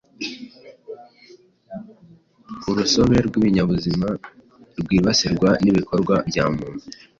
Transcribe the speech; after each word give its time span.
urusobe 2.69 3.17
rw’ibinyabuzima 3.27 4.07
rwibasirwa 4.79 5.49
n’ibikorwa 5.63 6.15
bya 6.29 6.45
muntu 6.55 6.85